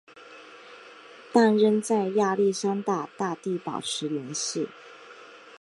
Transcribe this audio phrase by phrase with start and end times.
[1.31, 4.67] 但仍与亚历山大大帝保持联系。